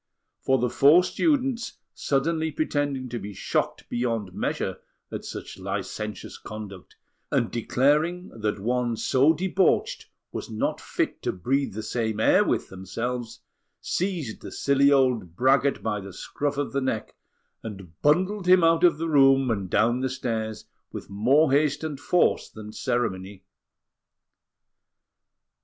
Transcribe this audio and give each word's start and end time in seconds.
For 0.41 0.57
the 0.57 0.71
four 0.71 1.03
students, 1.03 1.73
suddenly 1.93 2.51
pretending 2.51 3.07
to 3.09 3.19
be 3.19 3.35
shocked 3.35 3.87
beyond 3.87 4.33
measure 4.33 4.79
at 5.11 5.25
such 5.25 5.59
licentious 5.59 6.39
conduct 6.39 6.95
and 7.31 7.51
declaring 7.51 8.29
that 8.29 8.57
one 8.57 8.97
so 8.97 9.31
debauched 9.31 10.07
was 10.31 10.49
not 10.49 10.81
fit 10.81 11.21
to 11.21 11.31
breathe 11.31 11.75
the 11.75 11.83
same 11.83 12.19
air 12.19 12.43
with 12.43 12.69
themselves, 12.69 13.41
seized 13.79 14.41
the 14.41 14.51
silly 14.51 14.91
old 14.91 15.35
braggart 15.35 15.83
by 15.83 15.99
the 15.99 16.13
scruff 16.13 16.57
of 16.57 16.73
the 16.73 16.81
neck, 16.81 17.13
and 17.61 18.01
bundled 18.01 18.47
him 18.47 18.63
out 18.63 18.83
of 18.83 18.97
the 18.97 19.07
room 19.07 19.51
and 19.51 19.69
down 19.69 19.99
the 19.99 20.09
stairs 20.09 20.65
with 20.91 21.11
more 21.11 21.51
haste 21.51 21.83
and 21.83 21.99
force 21.99 22.49
than 22.49 22.71
ceremony. 22.73 23.43